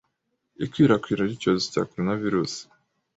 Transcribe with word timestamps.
ikwirakwira 0.65 1.21
ry’icyorezo 1.25 1.65
cya 1.73 1.83
Coronavirus, 1.89 2.53